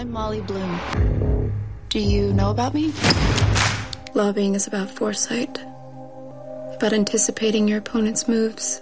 [0.00, 1.52] I'm Molly Bloom.
[1.90, 2.90] Do you know about me?
[4.14, 5.58] Lobbying is about foresight,
[6.74, 8.80] about anticipating your opponent's moves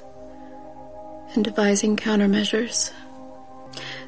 [1.34, 2.92] and devising countermeasures.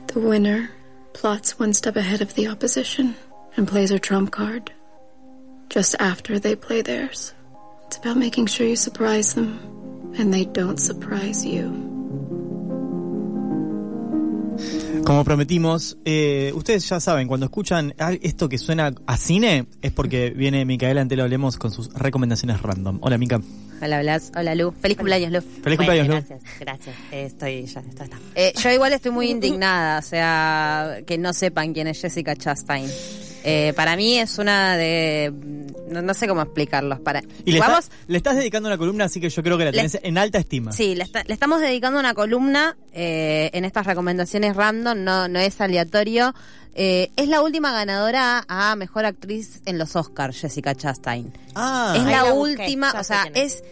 [0.07, 0.71] The winner
[1.12, 3.17] plots one step ahead of the opposition
[3.56, 4.71] and plays her trump card
[5.69, 7.35] just after they play theirs.
[7.87, 11.90] It's about making sure you surprise them and they don't surprise you.
[15.11, 20.30] Como prometimos, eh, ustedes ya saben, cuando escuchan esto que suena a cine, es porque
[20.30, 23.01] viene Micaela Antelo Hablemos con sus recomendaciones random.
[23.03, 23.41] Hola, Mica.
[23.83, 24.31] Hola, Blas.
[24.37, 24.70] Hola, Lu.
[24.70, 25.41] Feliz cumpleaños, Lu.
[25.41, 26.15] Feliz cumpleaños, Lu.
[26.15, 26.97] Gracias, gracias.
[27.11, 28.19] Eh, estoy ya, está, está.
[28.37, 32.89] Eh, yo igual estoy muy indignada, o sea, que no sepan quién es Jessica Chastain.
[33.42, 35.33] Eh, para mí es una de...
[35.91, 37.01] No, no sé cómo explicarlos.
[37.01, 39.65] Para, Y le, Vamos, está- le estás dedicando una columna, así que yo creo que
[39.65, 40.73] la Le- tenés en alta estima.
[40.73, 45.39] Sí, le, está- le estamos dedicando una columna eh, en estas recomendaciones random, no, no
[45.39, 46.34] es aleatorio.
[46.75, 51.33] Eh, es la última ganadora a Mejor Actriz en los Oscars, Jessica Chastain.
[51.56, 53.64] Ah, es la última, o sea, es.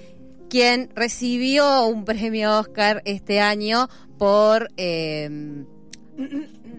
[0.50, 5.62] quien recibió un premio Oscar este año por eh,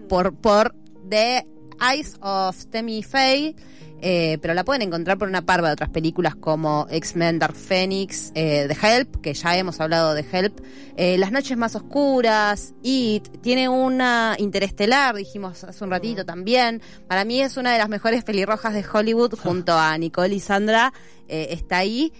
[0.08, 0.74] por por
[1.08, 1.46] The
[1.92, 3.54] Eyes of Tammy Faye.
[4.02, 8.32] Eh, pero la pueden encontrar por una parva de otras películas como X-Men Dark Phoenix,
[8.34, 10.60] eh, The Help, que ya hemos hablado de Help,
[10.96, 16.82] eh, Las Noches Más Oscuras, It, tiene una interestelar, dijimos hace un ratito también.
[17.08, 20.92] Para mí es una de las mejores pelirrojas de Hollywood, junto a Nicole y Sandra,
[21.28, 22.12] eh, está ahí.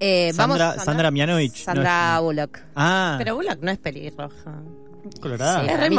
[0.00, 1.58] Eh, Sandra, vamos, Sandra Mianovich.
[1.58, 2.58] no Sandra es- Bullock.
[2.76, 4.62] ah, Pero Bullock no es pelirroja.
[5.20, 5.60] colorada.
[5.64, 5.66] Sí.
[5.70, 5.94] es re sí.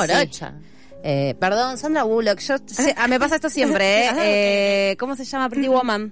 [1.04, 2.40] Eh, perdón, Sandra Bullock.
[2.40, 4.10] Yo, se- ah, me pasa esto siempre, ¿eh?
[4.92, 6.12] Eh, ¿Cómo se llama Pretty Woman?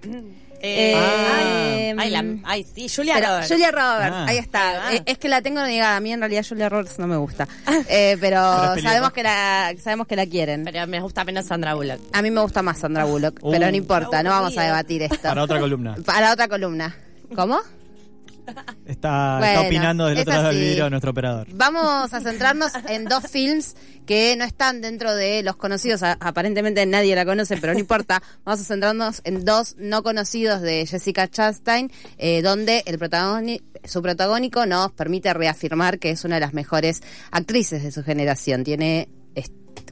[0.59, 3.47] Eh, Eh, ay, ay, la- ay, sí, Julia Pero Roberts.
[3.51, 4.25] Julia Roberts, Ah.
[4.27, 4.93] ahí está.
[4.95, 5.97] Eh, es que la tengo negada.
[5.97, 7.47] A mí en realidad Julia Roberts no me gusta.
[7.89, 8.39] Eh, pero
[8.81, 10.63] sabemos que la sabemos que la quieren.
[10.63, 11.99] Pero me gusta menos Sandra Bullock.
[12.13, 13.51] A mí me gusta más Sandra Bullock, Uh.
[13.51, 15.19] pero no importa, no vamos a debatir esto.
[15.21, 15.95] Para otra columna.
[16.05, 16.95] Para otra columna.
[17.35, 17.59] ¿Cómo?
[18.85, 21.47] Está, Bueno, está opinando del otro lado del vidrio nuestro operador.
[21.53, 23.75] Vamos a centrarnos en dos films
[24.05, 26.01] que no están dentro de los conocidos.
[26.03, 28.23] Aparentemente nadie la conoce, pero no importa.
[28.45, 34.01] Vamos a centrarnos en dos no conocidos de Jessica Chastain, eh, donde el protagoni- su
[34.01, 38.63] protagónico nos permite reafirmar que es una de las mejores actrices de su generación.
[38.63, 39.09] Tiene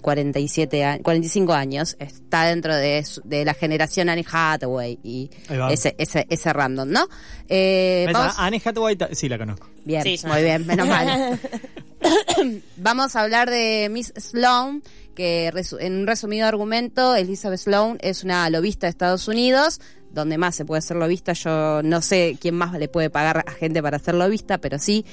[0.09, 5.31] 47 a- 45 años, está dentro de, su- de la generación Anne Hathaway y
[5.71, 7.07] ese, ese, ese random, ¿no?
[7.49, 9.67] Eh, vamos- Anne Hathaway, sí la conozco.
[9.83, 11.39] Bien, Sí, muy bien, menos mal.
[12.77, 14.83] Vamos a hablar de Miss Sloan,
[15.15, 20.55] que en un resumido argumento, Elizabeth Sloan es una lobista de Estados Unidos, donde más
[20.55, 23.97] se puede ser lobista, yo no sé quién más le puede pagar a gente para
[23.97, 25.03] ser lobista, pero sí.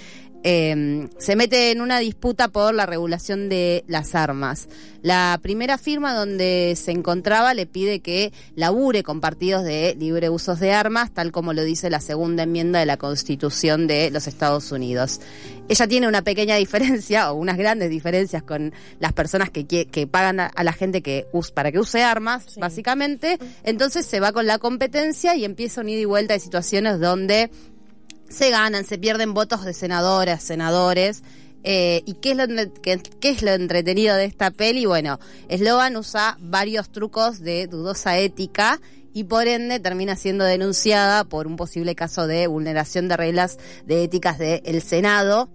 [0.45, 4.69] Eh, se mete en una disputa por la regulación de las armas.
[5.03, 10.61] La primera firma donde se encontraba le pide que labure con partidos de libre usos
[10.61, 14.71] de armas, tal como lo dice la segunda enmienda de la Constitución de los Estados
[14.71, 15.21] Unidos.
[15.69, 20.41] Ella tiene una pequeña diferencia o unas grandes diferencias con las personas que, que pagan
[20.41, 23.39] a, la gente que para que use armas, básicamente.
[23.65, 27.51] Entonces se va con la competencia y empieza un ida y vuelta de situaciones donde
[28.33, 31.23] se ganan, se pierden votos de senadoras, senadores.
[31.65, 32.47] Eh, ¿Y qué es, lo,
[32.83, 34.87] qué, qué es lo entretenido de esta peli?
[34.87, 38.81] Bueno, Sloan usa varios trucos de dudosa ética
[39.15, 44.03] y por ende termina siendo denunciada por un posible caso de vulneración de reglas de
[44.03, 45.51] éticas del Senado.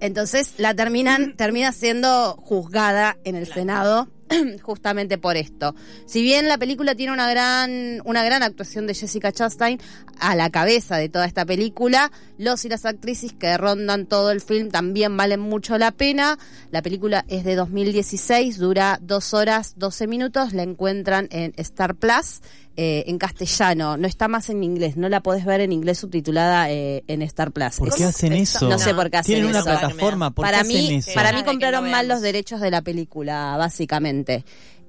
[0.00, 4.08] Entonces la terminan, termina siendo juzgada en el Senado
[4.62, 5.74] justamente por esto.
[6.06, 9.80] Si bien la película tiene una gran, una gran actuación de Jessica Chastain
[10.18, 14.40] a la cabeza de toda esta película, los y las actrices que rondan todo el
[14.40, 16.38] film también valen mucho la pena.
[16.70, 22.40] La película es de 2016, dura dos horas 12 minutos, la encuentran en Star Plus.
[22.76, 26.70] Eh, en castellano, no está más en inglés, no la podés ver en inglés subtitulada
[26.70, 27.76] eh, en Star Plus.
[27.76, 28.68] ¿Por qué hacen eso?
[28.68, 29.68] No sé por qué hacen Tienen una eso.
[29.68, 31.12] plataforma, ¿por para qué hacen mí, eso?
[31.14, 34.44] para mí compraron mal los derechos de la película, básicamente.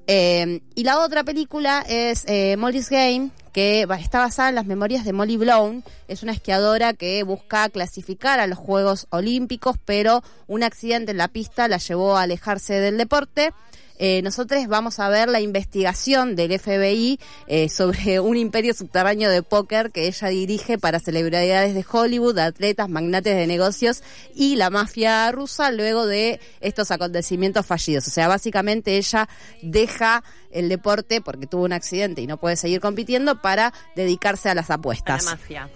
[0.07, 5.03] Eh, y la otra película es eh, Molly's Game, que está basada en las memorias
[5.05, 5.83] de Molly Blown.
[6.07, 11.27] Es una esquiadora que busca clasificar a los Juegos Olímpicos, pero un accidente en la
[11.29, 13.51] pista la llevó a alejarse del deporte.
[13.97, 19.41] Eh, nosotros vamos a ver la investigación del FBI eh, sobre un imperio subterráneo de
[19.43, 24.03] póker que ella dirige para celebridades de Hollywood, atletas, magnates de negocios
[24.33, 28.07] y la mafia rusa luego de estos acontecimientos fallidos.
[28.07, 29.29] O sea, básicamente ella
[29.61, 34.55] deja el deporte porque tuvo un accidente y no puede seguir compitiendo para dedicarse a
[34.55, 35.25] las A la apuestas.
[35.25, 35.69] mafia.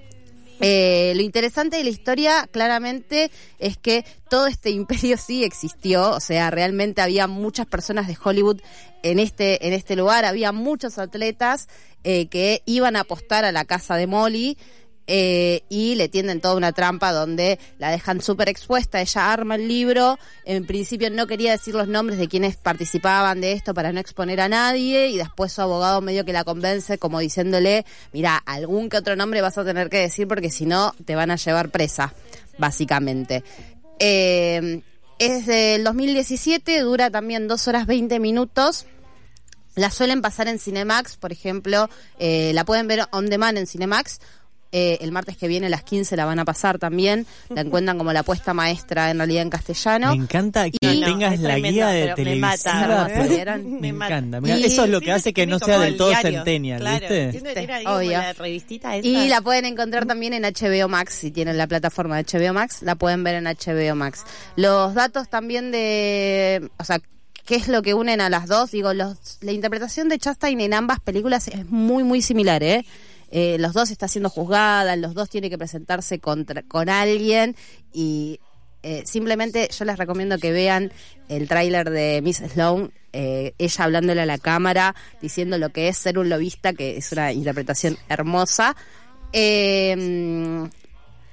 [0.62, 6.12] Eh, lo interesante de la historia, claramente, es que todo este imperio sí existió.
[6.12, 8.62] O sea, realmente había muchas personas de Hollywood
[9.04, 10.26] en este, en este lugar.
[10.26, 11.68] Había muchos atletas
[12.04, 14.58] eh, que iban a apostar a la casa de Molly.
[15.12, 19.02] Eh, y le tienden toda una trampa donde la dejan súper expuesta.
[19.02, 20.20] Ella arma el libro.
[20.46, 24.40] En principio no quería decir los nombres de quienes participaban de esto para no exponer
[24.40, 25.08] a nadie.
[25.08, 29.42] Y después su abogado medio que la convence como diciéndole, mira, algún que otro nombre
[29.42, 32.14] vas a tener que decir porque si no te van a llevar presa,
[32.60, 33.44] básicamente.
[33.98, 34.84] Eh,
[35.18, 38.86] es del 2017, dura también 2 horas 20 minutos.
[39.76, 41.90] La suelen pasar en Cinemax, por ejemplo,
[42.20, 44.20] eh, la pueden ver on demand en Cinemax.
[44.72, 47.26] Eh, el martes que viene a las 15 la van a pasar también.
[47.50, 50.10] La encuentran como la puesta maestra en realidad en castellano.
[50.16, 52.48] Me encanta que Y- tengas la tremendo, guía de me televisiva.
[52.50, 53.08] mata.
[53.12, 53.82] pero ¿Vieron?
[53.82, 54.42] Me, encanta.
[54.42, 54.68] me Y- encanta.
[54.68, 56.32] Eso es lo que Sí, hace que no sea del el todo diario.
[56.32, 57.68] centennial, Claro, ¿viste?
[57.84, 58.12] como Obvio.
[58.12, 59.08] la revistita esa.
[59.08, 62.84] Y la pueden encontrar también en HBO Max, si tienen la plataforma de HBO Max,
[62.84, 64.24] la pueden ver en HBO Max.
[64.56, 67.00] Los datos también de, o sea,
[67.46, 68.70] ¿qué es lo que unen a las dos?
[68.70, 72.86] Digo, los, la interpretación de Chastain en ambas películas es muy, muy similar, ¿eh?
[73.32, 77.56] Eh, los dos está siendo juzgada, los dos tiene que presentarse contra, con alguien
[77.94, 78.40] y
[78.82, 80.92] eh, simplemente yo les recomiendo que vean
[81.28, 85.98] el tráiler de Miss Sloan, eh, ella hablándole a la cámara, diciendo lo que es
[85.98, 88.76] ser un lobista, que es una interpretación hermosa.
[89.34, 90.70] Eh,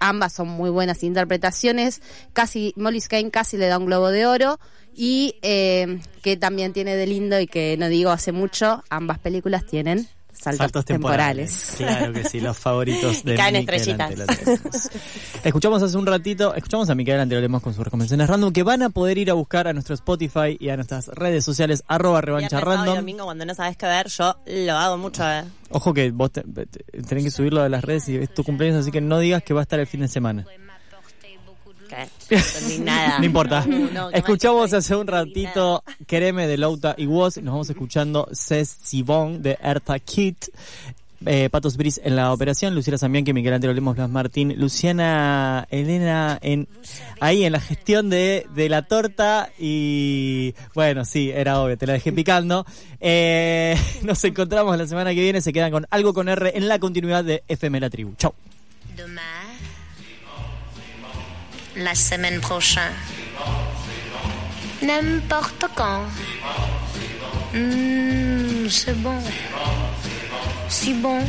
[0.00, 2.02] ambas son muy buenas interpretaciones.
[2.32, 4.58] Casi Molly Skane casi le da un globo de oro
[4.94, 8.82] y eh, que también tiene de lindo y que no digo hace mucho.
[8.90, 10.08] Ambas películas tienen
[10.40, 11.74] saltos, Saltos temporales.
[11.76, 11.98] temporales.
[11.98, 14.90] Claro que sí, los favoritos de Y caen Miquel estrellitas.
[15.44, 18.90] Escuchamos hace un ratito, escuchamos a Micaela Antelolemos con sus recomendaciones random que van a
[18.90, 22.96] poder ir a buscar a nuestro Spotify y a nuestras redes sociales arroba revancha random.
[22.96, 25.22] domingo cuando no sabes qué ver, yo lo hago mucho.
[25.28, 25.44] eh.
[25.70, 28.80] Ojo que vos te- te- tenés que subirlo a las redes y es tu cumpleaños,
[28.80, 30.44] así que no digas que va a estar el fin de semana.
[32.80, 33.18] Nada.
[33.18, 33.64] No importa.
[33.66, 37.36] No, Escuchamos hace un ratito Quereme de Louta y Woz.
[37.38, 40.46] Nos vamos escuchando Cés Sibón de Erta Kit.
[41.24, 46.38] Eh, Patos Bris en la operación, Luciana Zambianchi, Miguel Antero Lemos, Blas Martín, Luciana Elena
[46.42, 46.68] en
[47.20, 51.94] ahí en la gestión de, de la torta y bueno, sí, era obvio, te la
[51.94, 52.66] dejé picando.
[53.00, 56.78] Eh, nos encontramos la semana que viene, se quedan con algo con R en la
[56.78, 58.14] continuidad de FM La Tribu.
[58.16, 58.34] Chau.
[61.76, 62.94] La semaine prochaine,
[64.82, 66.05] n'importe quand.
[67.52, 69.19] Hmm, c'est bon,
[70.69, 71.20] si bon.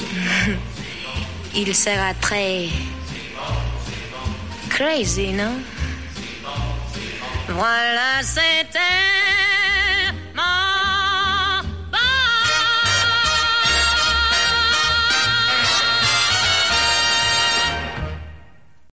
[1.54, 2.68] Il sera très
[4.68, 5.58] crazy, non?
[7.48, 9.29] Voilà, c'était